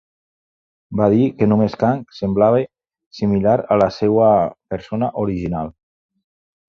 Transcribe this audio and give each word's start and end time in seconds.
Va 1.01 1.09
dir 1.15 1.25
que 1.41 1.47
només 1.51 1.75
Kang 1.83 2.01
semblava 2.21 2.63
similar 3.19 3.55
a 3.75 3.77
la 3.83 3.91
seva 3.99 4.31
persona 4.75 5.11
original. 5.27 5.71